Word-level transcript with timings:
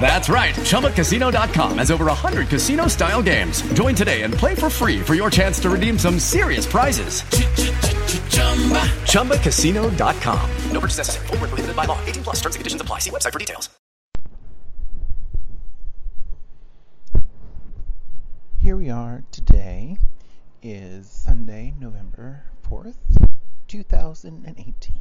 That's 0.00 0.28
right. 0.28 0.54
ChumbaCasino.com 0.54 1.78
has 1.78 1.90
over 1.90 2.04
100 2.04 2.48
casino 2.48 2.86
style 2.86 3.22
games. 3.22 3.62
Join 3.72 3.96
today 3.96 4.22
and 4.22 4.32
play 4.32 4.54
for 4.54 4.70
free 4.70 5.00
for 5.00 5.14
your 5.14 5.30
chance 5.30 5.58
to 5.60 5.70
redeem 5.70 5.98
some 5.98 6.20
serious 6.20 6.64
prizes. 6.64 7.22
ChumbaCasino.com. 9.10 10.50
No 10.70 10.80
purchase 10.80 10.98
necessary. 10.98 11.26
Full 11.26 11.36
prohibited 11.38 11.74
by 11.74 11.84
law. 11.86 11.98
18 12.04 12.22
plus 12.22 12.36
terms 12.36 12.54
and 12.54 12.60
conditions 12.60 12.80
apply. 12.80 13.00
See 13.00 13.10
website 13.10 13.32
for 13.32 13.40
details. 13.40 13.68
Here 18.60 18.76
we 18.76 18.90
are 18.90 19.22
today 19.30 19.96
is 20.60 21.08
Sunday, 21.08 21.72
November 21.78 22.42
4th, 22.68 22.96
2018. 23.68 24.94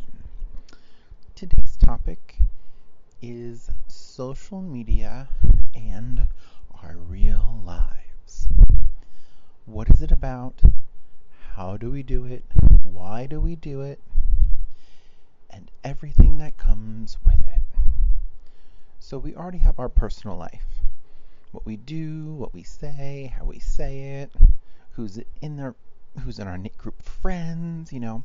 Today's 1.34 1.76
topic 1.78 2.36
is 3.22 3.70
social 3.88 4.62
media 4.62 5.28
and 5.74 6.28
our 6.84 6.96
real 6.98 7.62
lives. 7.66 8.48
What 9.66 9.90
is 9.90 10.02
it 10.02 10.12
about? 10.12 10.62
How 11.56 11.78
do 11.78 11.90
we 11.90 12.04
do 12.04 12.26
it? 12.26 12.44
Why 12.84 13.26
do 13.26 13.40
we 13.40 13.56
do 13.56 13.82
it? 13.82 14.00
And 15.50 15.72
everything 15.84 16.38
that 16.40 16.58
comes 16.58 17.18
with 17.26 17.40
it. 17.40 17.62
So 19.00 19.18
we 19.18 19.36
already 19.36 19.60
have 19.60 19.80
our 19.80 19.90
personal 19.90 20.38
life. 20.38 20.66
What 21.52 21.66
we 21.66 21.78
do, 21.78 22.34
what 22.34 22.54
we 22.54 22.64
say, 22.64 23.34
how 23.38 23.46
we 23.46 23.60
say 23.60 24.22
it, 24.22 24.32
who's 24.92 25.20
in 25.42 25.58
there, 25.58 25.76
who's 26.24 26.40
in 26.40 26.48
our 26.48 26.58
group 26.78 27.00
of 27.00 27.06
friends, 27.06 27.94
you 27.94 28.00
know. 28.00 28.24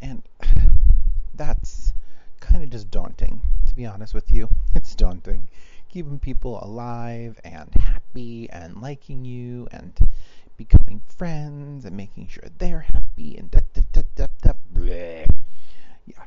And 0.00 0.22
that's 1.34 1.92
kind 2.40 2.62
of 2.62 2.70
just 2.70 2.90
daunting, 2.90 3.42
be 3.76 3.84
honest 3.86 4.14
with 4.14 4.32
you. 4.32 4.48
It's 4.74 4.94
daunting. 4.94 5.48
Keeping 5.90 6.18
people 6.18 6.58
alive 6.62 7.38
and 7.44 7.70
happy 7.78 8.48
and 8.50 8.80
liking 8.80 9.24
you 9.24 9.68
and 9.70 9.92
becoming 10.56 11.02
friends 11.16 11.84
and 11.84 11.96
making 11.96 12.28
sure 12.28 12.44
they're 12.58 12.86
happy 12.92 13.36
and 13.36 13.50
da 13.50 13.60
da 13.74 13.82
da 13.92 14.02
da 14.14 14.26
da 14.42 14.52
bleh. 14.72 15.26
Yeah. 16.06 16.24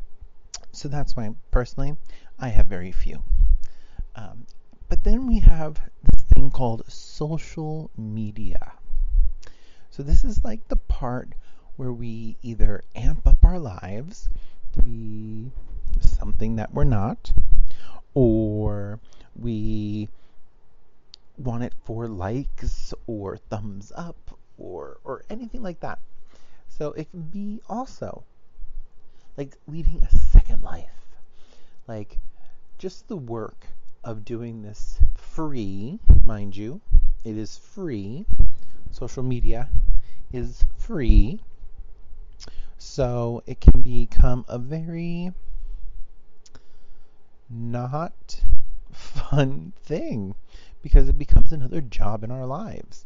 So 0.71 0.87
that's 0.89 1.15
why, 1.15 1.33
personally, 1.51 1.95
I 2.39 2.49
have 2.49 2.67
very 2.67 2.91
few. 2.91 3.23
Um, 4.15 4.45
but 4.87 5.03
then 5.03 5.25
we 5.25 5.39
have 5.39 5.79
this 6.03 6.21
thing 6.23 6.51
called 6.51 6.83
social 6.91 7.89
media. 7.97 8.73
So 9.89 10.03
this 10.03 10.23
is 10.23 10.43
like 10.43 10.67
the 10.67 10.75
part 10.75 11.33
where 11.77 11.93
we 11.93 12.37
either 12.43 12.83
amp 12.95 13.25
up 13.25 13.43
our 13.43 13.59
lives 13.59 14.29
something 16.19 16.57
that 16.57 16.73
we're 16.73 16.83
not, 16.83 17.31
or 18.13 18.99
we 19.35 20.09
want 21.37 21.63
it 21.63 21.73
for 21.85 22.07
likes 22.07 22.93
or 23.07 23.37
thumbs 23.37 23.93
up 23.95 24.37
or 24.57 24.99
or 25.03 25.23
anything 25.29 25.63
like 25.63 25.79
that. 25.79 25.99
So 26.67 26.91
it 26.93 27.09
can 27.11 27.21
be 27.21 27.61
also 27.69 28.23
like 29.37 29.55
leading 29.67 30.03
a 30.03 30.15
second 30.15 30.63
life. 30.63 31.17
Like 31.87 32.19
just 32.77 33.07
the 33.07 33.17
work 33.17 33.67
of 34.03 34.25
doing 34.25 34.61
this 34.61 34.99
free, 35.15 35.99
mind 36.23 36.55
you. 36.55 36.81
It 37.23 37.37
is 37.37 37.57
free. 37.57 38.25
Social 38.91 39.23
media 39.23 39.69
is 40.31 40.65
free. 40.77 41.41
So 42.77 43.43
it 43.45 43.59
can 43.59 43.81
become 43.81 44.45
a 44.47 44.57
very 44.57 45.33
not 47.49 48.43
fun 48.91 49.73
thing 49.83 50.35
because 50.81 51.09
it 51.09 51.17
becomes 51.17 51.51
another 51.51 51.81
job 51.81 52.23
in 52.23 52.31
our 52.31 52.45
lives. 52.45 53.05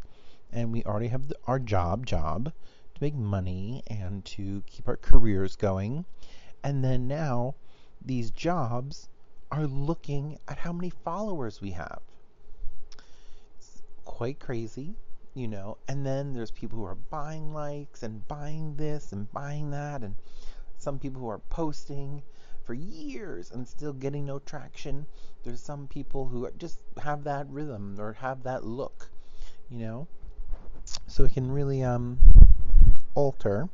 And 0.51 0.71
we 0.71 0.83
already 0.83 1.07
have 1.07 1.27
the, 1.29 1.35
our 1.47 1.59
job, 1.59 2.05
job 2.05 2.45
to 2.45 3.01
make 3.01 3.15
money 3.15 3.83
and 3.87 4.23
to 4.25 4.63
keep 4.67 4.87
our 4.87 4.97
careers 4.97 5.55
going. 5.55 6.05
And 6.63 6.83
then 6.83 7.07
now 7.07 7.55
these 8.05 8.31
jobs 8.31 9.09
are 9.51 9.67
looking 9.67 10.39
at 10.47 10.57
how 10.59 10.73
many 10.73 10.89
followers 10.89 11.61
we 11.61 11.71
have. 11.71 12.01
It's 13.57 13.81
quite 14.03 14.39
crazy, 14.39 14.95
you 15.33 15.47
know. 15.47 15.77
And 15.87 16.05
then 16.05 16.33
there's 16.33 16.51
people 16.51 16.77
who 16.79 16.85
are 16.85 16.95
buying 16.95 17.53
likes 17.53 18.03
and 18.03 18.27
buying 18.27 18.75
this 18.75 19.11
and 19.11 19.31
buying 19.31 19.71
that, 19.71 20.01
and 20.01 20.15
some 20.77 20.99
people 20.99 21.21
who 21.21 21.29
are 21.29 21.39
posting 21.49 22.23
for 22.65 22.73
years 22.73 23.51
and 23.51 23.67
still 23.67 23.93
getting 23.93 24.25
no 24.25 24.39
traction. 24.39 25.05
There's 25.43 25.61
some 25.61 25.87
people 25.87 26.27
who 26.27 26.49
just 26.57 26.79
have 27.01 27.23
that 27.25 27.49
rhythm 27.49 27.99
or 27.99 28.13
have 28.13 28.43
that 28.43 28.63
look, 28.63 29.09
you 29.69 29.79
know. 29.79 30.07
So 31.07 31.25
it 31.25 31.33
can 31.33 31.51
really 31.51 31.83
um, 31.83 32.17
alter 33.15 33.69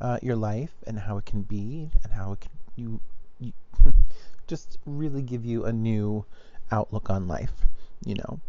uh, 0.00 0.18
your 0.22 0.36
life 0.36 0.74
and 0.86 0.98
how 0.98 1.18
it 1.18 1.26
can 1.26 1.42
be 1.42 1.90
and 2.04 2.12
how 2.12 2.32
it 2.32 2.40
can 2.40 2.50
you, 2.76 3.00
you 3.40 3.52
just 4.46 4.78
really 4.84 5.22
give 5.22 5.44
you 5.44 5.64
a 5.64 5.72
new 5.72 6.24
outlook 6.70 7.10
on 7.10 7.26
life, 7.26 7.52
you 8.04 8.14
know. 8.14 8.40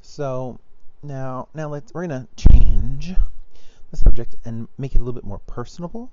So 0.00 0.58
now 1.02 1.48
now 1.54 1.68
let's 1.68 1.92
we're 1.92 2.06
gonna 2.06 2.28
change 2.36 3.14
the 3.90 3.96
subject 3.96 4.36
and 4.44 4.68
make 4.78 4.94
it 4.94 4.98
a 4.98 5.00
little 5.00 5.12
bit 5.12 5.24
more 5.24 5.40
personable 5.40 6.10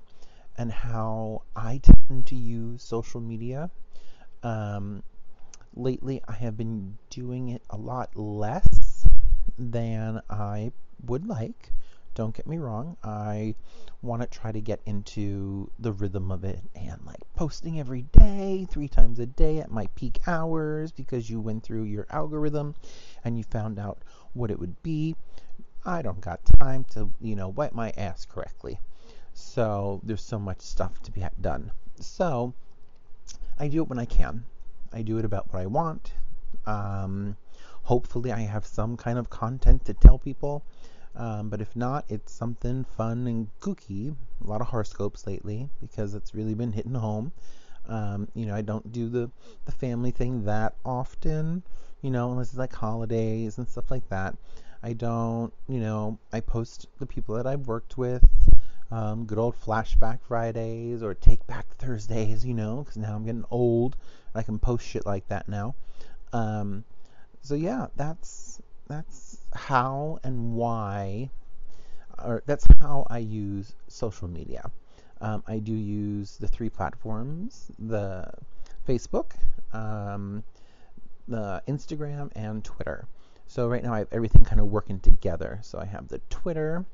and 0.57 0.71
how 0.71 1.43
I 1.55 1.79
tend 1.81 2.27
to 2.27 2.35
use 2.35 2.83
social 2.83 3.21
media. 3.21 3.69
Um, 4.43 5.03
lately, 5.75 6.21
I 6.27 6.33
have 6.33 6.57
been 6.57 6.97
doing 7.09 7.49
it 7.49 7.61
a 7.69 7.77
lot 7.77 8.15
less 8.15 9.07
than 9.57 10.21
I 10.29 10.71
would 11.05 11.25
like. 11.25 11.71
Don't 12.13 12.35
get 12.35 12.45
me 12.45 12.57
wrong. 12.57 12.97
I 13.03 13.55
want 14.01 14.21
to 14.21 14.27
try 14.27 14.51
to 14.51 14.59
get 14.59 14.81
into 14.85 15.71
the 15.79 15.93
rhythm 15.93 16.31
of 16.31 16.43
it 16.43 16.59
and 16.75 16.99
like 17.05 17.21
posting 17.35 17.79
every 17.79 18.01
day, 18.01 18.67
three 18.69 18.89
times 18.89 19.19
a 19.19 19.25
day 19.25 19.59
at 19.59 19.71
my 19.71 19.87
peak 19.95 20.19
hours 20.27 20.91
because 20.91 21.29
you 21.29 21.39
went 21.39 21.63
through 21.63 21.83
your 21.83 22.07
algorithm 22.09 22.75
and 23.23 23.37
you 23.37 23.43
found 23.45 23.79
out 23.79 23.99
what 24.33 24.51
it 24.51 24.59
would 24.59 24.81
be. 24.83 25.15
I 25.85 26.01
don't 26.01 26.21
got 26.21 26.41
time 26.59 26.83
to, 26.91 27.11
you 27.21 27.35
know, 27.35 27.47
wipe 27.47 27.73
my 27.73 27.91
ass 27.95 28.25
correctly. 28.25 28.79
So 29.33 30.01
there's 30.03 30.23
so 30.23 30.39
much 30.39 30.61
stuff 30.61 31.01
to 31.03 31.11
be 31.11 31.23
done. 31.39 31.71
So 31.99 32.53
I 33.59 33.67
do 33.67 33.81
it 33.83 33.89
when 33.89 33.99
I 33.99 34.05
can. 34.05 34.45
I 34.93 35.01
do 35.01 35.17
it 35.17 35.25
about 35.25 35.51
what 35.53 35.61
I 35.61 35.65
want. 35.67 36.13
Um, 36.65 37.37
hopefully, 37.83 38.31
I 38.31 38.41
have 38.41 38.65
some 38.65 38.97
kind 38.97 39.17
of 39.17 39.29
content 39.29 39.85
to 39.85 39.93
tell 39.93 40.17
people. 40.17 40.63
Um, 41.15 41.49
but 41.49 41.61
if 41.61 41.75
not, 41.75 42.05
it's 42.09 42.31
something 42.31 42.85
fun 42.97 43.27
and 43.27 43.47
kooky. 43.59 44.15
A 44.43 44.47
lot 44.47 44.61
of 44.61 44.67
horoscopes 44.67 45.27
lately 45.27 45.69
because 45.81 46.13
it's 46.13 46.33
really 46.33 46.53
been 46.53 46.71
hitting 46.71 46.95
home. 46.95 47.31
Um, 47.87 48.27
you 48.33 48.45
know, 48.45 48.55
I 48.55 48.61
don't 48.61 48.91
do 48.91 49.09
the, 49.09 49.29
the 49.65 49.71
family 49.71 50.11
thing 50.11 50.45
that 50.45 50.75
often, 50.85 51.63
you 52.01 52.11
know, 52.11 52.31
unless 52.31 52.49
it's 52.49 52.57
like 52.57 52.73
holidays 52.73 53.57
and 53.57 53.67
stuff 53.67 53.91
like 53.91 54.07
that. 54.09 54.35
I 54.83 54.93
don't, 54.93 55.53
you 55.67 55.79
know, 55.79 56.17
I 56.31 56.39
post 56.39 56.87
the 56.99 57.05
people 57.05 57.35
that 57.35 57.45
I've 57.45 57.67
worked 57.67 57.97
with, 57.97 58.23
um, 58.91 59.25
good 59.25 59.37
old 59.37 59.55
flashback 59.59 60.19
Fridays 60.21 61.01
or 61.01 61.13
take 61.13 61.45
back 61.47 61.65
Thursdays, 61.77 62.45
you 62.45 62.53
know, 62.53 62.83
because 62.83 62.97
now 62.97 63.15
I'm 63.15 63.25
getting 63.25 63.45
old 63.49 63.95
and 64.33 64.41
I 64.41 64.43
can 64.43 64.59
post 64.59 64.85
shit 64.85 65.05
like 65.05 65.27
that 65.29 65.47
now. 65.47 65.75
Um, 66.33 66.83
so 67.41 67.55
yeah, 67.55 67.87
that's 67.95 68.61
that's 68.87 69.37
how 69.53 70.19
and 70.23 70.53
why 70.53 71.29
or 72.23 72.43
that's 72.45 72.65
how 72.79 73.07
I 73.09 73.19
use 73.19 73.73
social 73.87 74.27
media. 74.27 74.69
Um, 75.21 75.43
I 75.47 75.59
do 75.59 75.73
use 75.73 76.37
the 76.37 76.47
three 76.47 76.69
platforms: 76.69 77.71
the 77.79 78.29
Facebook, 78.87 79.31
um, 79.73 80.43
the 81.27 81.61
Instagram, 81.67 82.31
and 82.35 82.63
Twitter. 82.63 83.07
So 83.47 83.67
right 83.67 83.83
now 83.83 83.93
I 83.93 83.99
have 83.99 84.07
everything 84.11 84.43
kind 84.43 84.59
of 84.59 84.67
working 84.67 84.99
together. 84.99 85.59
So 85.61 85.79
I 85.79 85.85
have 85.85 86.07
the 86.07 86.19
Twitter 86.29 86.85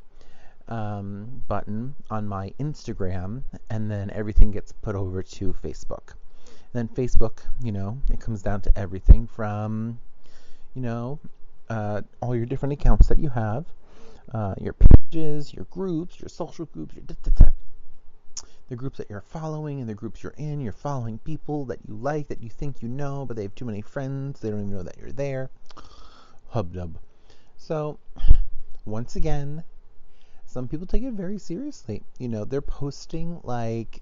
um, 0.67 1.43
button 1.47 1.95
on 2.09 2.27
my 2.27 2.53
Instagram, 2.59 3.43
and 3.69 3.89
then 3.89 4.09
everything 4.11 4.51
gets 4.51 4.71
put 4.71 4.95
over 4.95 5.23
to 5.23 5.53
Facebook. 5.63 6.13
And 6.73 6.73
then 6.73 6.87
Facebook, 6.89 7.39
you 7.63 7.71
know, 7.71 8.01
it 8.11 8.19
comes 8.19 8.41
down 8.41 8.61
to 8.61 8.77
everything 8.77 9.27
from, 9.27 9.99
you 10.73 10.81
know, 10.81 11.19
uh, 11.69 12.01
all 12.21 12.35
your 12.35 12.45
different 12.45 12.73
accounts 12.73 13.07
that 13.07 13.19
you 13.19 13.29
have, 13.29 13.65
uh, 14.33 14.55
your 14.59 14.73
pages, 14.73 15.53
your 15.53 15.65
groups, 15.65 16.19
your 16.19 16.29
social 16.29 16.65
groups, 16.65 16.95
your 16.95 17.03
the 18.69 18.75
groups 18.75 18.97
that 18.97 19.09
you're 19.09 19.21
following 19.21 19.79
and 19.79 19.87
the 19.87 19.93
groups 19.93 20.21
you're 20.21 20.33
in. 20.37 20.59
You're 20.59 20.73
following 20.73 21.19
people 21.19 21.65
that 21.65 21.79
you 21.87 21.95
like, 21.95 22.27
that 22.27 22.41
you 22.41 22.49
think 22.49 22.81
you 22.81 22.89
know, 22.89 23.25
but 23.25 23.37
they 23.37 23.43
have 23.43 23.55
too 23.55 23.65
many 23.65 23.81
friends. 23.81 24.39
They 24.39 24.49
don't 24.49 24.61
even 24.61 24.73
know 24.73 24.83
that 24.83 24.97
you're 24.97 25.11
there. 25.11 25.49
Hubdub. 26.53 26.95
So, 27.57 27.99
once 28.85 29.15
again, 29.15 29.63
some 30.57 30.67
people 30.67 30.87
take 30.87 31.03
it 31.03 31.13
very 31.13 31.37
seriously. 31.37 32.01
You 32.17 32.29
know, 32.29 32.43
they're 32.43 32.63
posting 32.63 33.39
like 33.43 34.01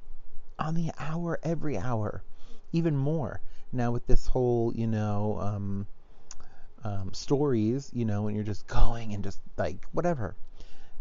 on 0.57 0.73
the 0.73 0.89
hour, 0.97 1.37
every 1.43 1.77
hour, 1.77 2.23
even 2.71 2.95
more. 2.95 3.41
Now, 3.73 3.91
with 3.91 4.07
this 4.07 4.25
whole, 4.27 4.71
you 4.73 4.87
know, 4.87 5.37
um, 5.41 5.85
um, 6.85 7.13
stories, 7.13 7.91
you 7.93 8.05
know, 8.05 8.27
and 8.27 8.37
you're 8.37 8.45
just 8.45 8.67
going 8.67 9.13
and 9.13 9.21
just 9.21 9.41
like 9.57 9.85
whatever. 9.91 10.33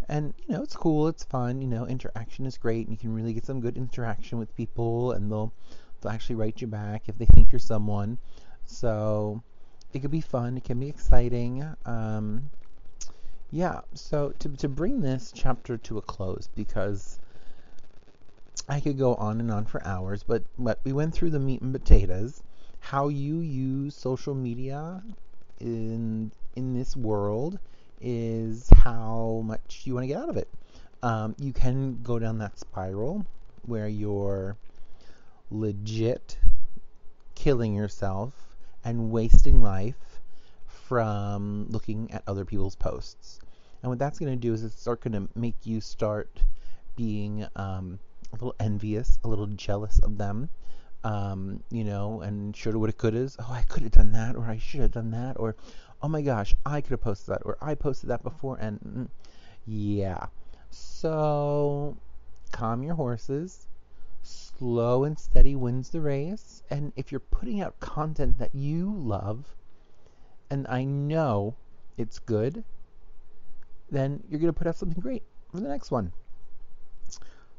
And 0.09 0.35
you 0.39 0.57
know, 0.57 0.63
it's 0.65 0.75
cool, 0.75 1.07
it's 1.07 1.23
fun. 1.23 1.63
You 1.63 1.69
know, 1.69 1.87
interaction 1.87 2.47
is 2.47 2.59
great, 2.59 2.89
and 2.89 2.91
you 2.91 2.99
can 2.99 3.15
really 3.15 3.33
get 3.33 3.47
some 3.47 3.61
good 3.61 3.77
interaction 3.77 4.41
with 4.41 4.57
people, 4.57 5.13
and 5.13 5.31
they'll 5.31 5.53
they'll 6.01 6.11
actually 6.11 6.35
write 6.35 6.63
you 6.63 6.67
back 6.67 7.09
if 7.09 7.17
they 7.17 7.27
think 7.27 7.53
you're 7.53 7.61
someone. 7.61 8.19
So 8.65 9.41
it 9.93 10.01
could 10.01 10.11
be 10.11 10.21
fun. 10.21 10.57
It 10.57 10.65
can 10.65 10.81
be 10.81 10.89
exciting. 10.89 11.65
Um, 11.87 12.51
yeah. 13.55 13.83
So 13.95 14.35
to 14.41 14.49
to 14.49 14.69
bring 14.69 15.01
this 15.01 15.33
chapter 15.33 15.77
to 15.77 15.99
a 15.99 16.03
close, 16.03 16.49
because 16.57 17.21
I 18.69 18.81
could 18.81 18.99
go 18.99 19.15
on 19.15 19.39
and 19.39 19.49
on 19.53 19.65
for 19.65 19.81
hours, 19.87 20.25
but 20.25 20.43
but 20.59 20.81
we 20.83 20.93
went 20.93 21.15
through 21.15 21.31
the 21.31 21.39
meat 21.39 21.63
and 21.63 21.73
potatoes, 21.73 22.43
how 22.81 23.07
you 23.07 23.39
use 23.39 23.95
social 23.95 24.35
media 24.35 25.05
in 25.61 26.33
in 26.57 26.75
this 26.75 26.97
world 26.97 27.61
is 28.01 28.69
how 28.71 29.43
much 29.45 29.83
you 29.85 29.95
want 29.95 30.03
to 30.03 30.09
get 30.09 30.19
out 30.19 30.29
of 30.29 30.37
it. 30.37 30.49
Um, 31.05 31.37
you 31.39 31.53
can 31.53 32.03
go 32.03 32.19
down 32.19 32.39
that 32.39 32.59
spiral 32.59 33.25
where 33.63 33.87
you're 33.87 34.57
legit 35.53 36.39
killing 37.37 37.73
yourself 37.73 38.33
and 38.85 39.13
wasting 39.13 39.63
life 39.63 40.14
from 40.89 41.67
looking 41.71 42.11
at 42.11 42.23
other 42.27 42.45
people's 42.45 42.77
posts. 42.77 43.41
And 43.83 43.91
what 43.91 43.99
that's 43.99 44.19
going 44.19 44.33
to 44.33 44.37
do 44.37 44.53
is 44.53 44.65
it's 44.65 44.85
going 44.85 45.13
to 45.13 45.29
make 45.35 45.57
you 45.65 45.81
start 45.81 46.43
being 46.97 47.47
um, 47.57 47.99
a 48.33 48.37
little 48.37 48.55
envious, 48.61 49.19
a 49.25 49.29
little 49.29 49.47
jealous 49.47 49.99
of 49.99 50.17
them, 50.17 50.49
um, 51.05 51.63
you 51.71 51.85
know, 51.85 52.21
and 52.23 52.57
shoulda, 52.57 52.79
woulda, 52.79 52.93
coulda 52.93 53.19
is, 53.19 53.37
oh, 53.39 53.53
I 53.53 53.63
could 53.63 53.83
have 53.83 53.93
done 53.93 54.13
that, 54.13 54.37
or 54.37 54.45
I 54.45 54.59
should 54.59 54.81
have 54.81 54.93
done 54.93 55.11
that, 55.11 55.39
or 55.39 55.55
oh 56.03 56.09
my 56.09 56.23
gosh, 56.23 56.55
I 56.65 56.81
could 56.81 56.93
have 56.93 57.03
posted 57.03 57.35
that, 57.35 57.43
or 57.45 57.59
I 57.61 57.75
posted 57.75 58.11
that 58.11 58.23
before, 58.23 58.57
and 58.57 58.81
mm, 58.81 59.09
yeah. 59.67 60.27
So 60.71 61.97
calm 62.53 62.83
your 62.83 62.95
horses. 62.95 63.67
Slow 64.23 65.05
and 65.05 65.19
steady 65.19 65.57
wins 65.57 65.91
the 65.91 66.01
race. 66.01 66.63
And 66.71 66.93
if 66.97 67.13
you're 67.13 67.21
putting 67.21 67.61
out 67.61 67.79
content 67.81 68.39
that 68.39 68.55
you 68.55 68.95
love, 68.97 69.55
and 70.55 70.69
I 70.69 70.85
know 70.85 71.57
it's 71.97 72.21
good, 72.21 72.63
then 73.91 74.23
you're 74.31 74.39
going 74.39 74.53
to 74.53 74.57
put 74.57 74.69
out 74.69 74.77
something 74.77 75.01
great 75.03 75.25
for 75.51 75.59
the 75.59 75.69
next 75.69 75.91
one. 75.91 76.13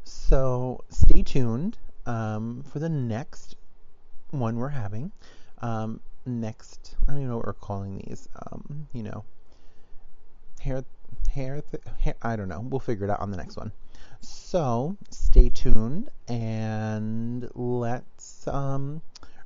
So 0.05 0.81
stay 0.89 1.21
tuned 1.21 1.77
um, 2.05 2.63
for 2.71 2.79
the 2.79 2.87
next 2.87 3.57
one 4.31 4.55
we're 4.55 4.69
having. 4.69 5.11
Um, 5.61 5.99
next, 6.25 6.95
I 7.03 7.11
don't 7.11 7.17
even 7.17 7.29
know 7.29 7.37
what 7.37 7.47
we're 7.47 7.53
calling 7.53 7.97
these. 7.97 8.29
Um, 8.49 8.87
you 8.93 9.03
know, 9.03 9.25
hair, 10.61 10.85
hair, 11.33 11.61
th- 11.69 11.83
hair, 11.99 12.15
I 12.21 12.37
don't 12.37 12.47
know. 12.47 12.61
We'll 12.61 12.79
figure 12.79 13.05
it 13.05 13.11
out 13.11 13.19
on 13.19 13.29
the 13.29 13.37
next 13.37 13.57
one. 13.57 13.73
So 14.21 14.95
stay 15.09 15.49
tuned 15.49 16.09
and 16.29 17.49
let's 17.55 18.47
um, 18.47 19.01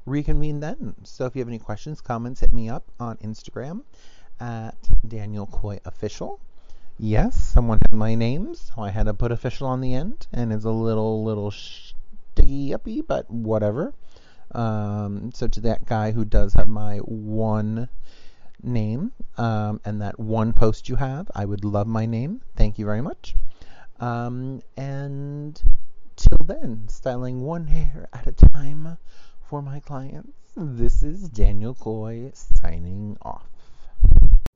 reconvene 0.06 0.60
then. 0.60 0.96
So 1.04 1.26
if 1.26 1.36
you 1.36 1.42
have 1.42 1.48
any 1.48 1.60
questions, 1.60 2.02
comments, 2.02 2.42
hit 2.42 2.54
me 2.54 2.70
up 2.70 2.92
on 3.00 3.18
Instagram 3.18 3.84
at 4.40 4.76
Daniel 5.08 5.46
Coy 5.46 5.80
Official. 5.86 6.40
Yes, 6.98 7.36
someone 7.36 7.80
had 7.90 7.98
my 7.98 8.16
name, 8.16 8.56
so 8.56 8.82
I 8.82 8.90
had 8.90 9.06
to 9.06 9.14
put 9.14 9.32
official 9.32 9.68
on 9.68 9.80
the 9.80 9.94
end, 9.94 10.28
and 10.34 10.52
it's 10.52 10.66
a 10.66 10.72
little 10.72 11.24
little 11.24 11.52
sticky 11.52 12.74
uppy, 12.74 13.02
but 13.02 13.30
whatever. 13.32 13.94
Um, 14.52 15.32
so 15.34 15.48
to 15.48 15.62
that 15.62 15.86
guy 15.86 16.12
who 16.12 16.26
does 16.26 16.54
have 16.56 16.68
my 16.68 16.98
one 16.98 17.88
name 18.62 19.12
um, 19.38 19.80
and 19.86 20.02
that 20.02 20.20
one 20.20 20.54
post 20.54 20.90
you 20.90 20.96
have, 20.96 21.30
I 21.34 21.46
would 21.46 21.64
love 21.64 21.88
my 21.88 22.06
name. 22.06 22.42
Thank 22.56 22.80
you 22.80 22.86
very 22.86 23.02
much. 23.02 23.36
Um, 24.00 24.62
and 24.76 25.62
till 26.16 26.46
then, 26.46 26.88
styling 26.88 27.42
one 27.42 27.68
hair 27.68 28.10
at 28.12 28.28
a 28.28 28.32
time 28.32 28.98
for 29.50 29.64
my 29.64 29.80
clients. 29.80 30.30
This 30.56 31.02
is 31.02 31.28
Daniel 31.28 31.74
Coy 31.74 32.30
signing 32.36 33.18
off. 33.24 33.48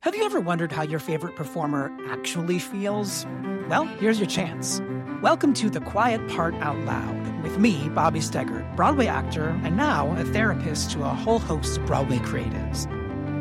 Have 0.01 0.13
you 0.13 0.24
ever 0.24 0.40
wondered 0.40 0.72
how 0.72 0.84
your 0.84 1.00
favorite 1.00 1.36
performer 1.36 1.92
actually 2.10 2.60
feels? 2.60 3.25
Well, 3.68 3.86
here's 3.86 4.19
your 4.19 4.28
chance. 4.28 4.81
Welcome 5.24 5.56
to 5.56 5.72
The 5.72 5.80
Quiet 5.80 6.28
Part 6.30 6.54
Out 6.56 6.78
Loud 6.81 7.42
with 7.42 7.57
me, 7.57 7.90
Bobby 7.90 8.19
Steggert, 8.19 8.75
Broadway 8.75 9.07
actor 9.07 9.60
and 9.63 9.75
now 9.75 10.16
a 10.16 10.25
therapist 10.25 10.92
to 10.92 11.01
a 11.01 11.10
whole 11.10 11.40
host 11.40 11.80
of 11.80 11.88
Broadway 11.88 12.19
creatives. 12.19 12.88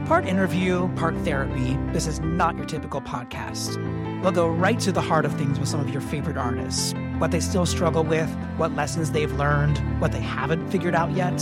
Part 0.06 0.24
interview, 0.24 0.88
part 0.94 1.14
therapy, 1.18 1.76
this 1.92 2.06
is 2.06 2.18
not 2.20 2.56
your 2.56 2.64
typical 2.64 3.02
podcast. 3.02 3.76
We'll 4.22 4.32
go 4.32 4.48
right 4.48 4.80
to 4.80 4.90
the 4.90 5.02
heart 5.02 5.26
of 5.26 5.36
things 5.36 5.60
with 5.60 5.68
some 5.68 5.80
of 5.80 5.90
your 5.90 6.00
favorite 6.00 6.38
artists 6.38 6.94
what 7.22 7.30
they 7.30 7.38
still 7.38 7.64
struggle 7.64 8.02
with, 8.02 8.28
what 8.56 8.74
lessons 8.74 9.12
they've 9.12 9.32
learned, 9.34 9.78
what 10.00 10.10
they 10.10 10.20
haven't 10.20 10.68
figured 10.70 10.92
out 10.92 11.12
yet. 11.12 11.38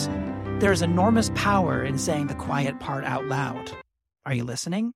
There's 0.60 0.82
enormous 0.82 1.30
power 1.34 1.82
in 1.82 1.96
saying 1.96 2.26
the 2.26 2.34
quiet 2.34 2.78
part 2.80 3.02
out 3.06 3.24
loud. 3.24 3.72
Are 4.26 4.34
you 4.34 4.44
listening? 4.44 4.92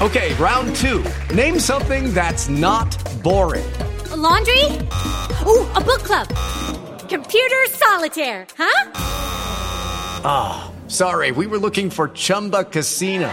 Okay, 0.00 0.34
round 0.34 0.74
two. 0.74 1.04
Name 1.32 1.60
something 1.60 2.12
that's 2.12 2.48
not 2.48 2.90
boring. 3.22 3.72
A 4.10 4.16
laundry? 4.16 4.64
Ooh, 5.46 5.64
a 5.76 5.80
book 5.80 6.02
club. 6.02 6.26
Computer 7.08 7.66
solitaire, 7.68 8.48
huh? 8.58 8.90
Ah, 10.24 10.72
oh, 10.72 10.88
sorry, 10.88 11.30
we 11.30 11.46
were 11.46 11.58
looking 11.58 11.88
for 11.88 12.08
Chumba 12.08 12.64
Casino. 12.64 13.32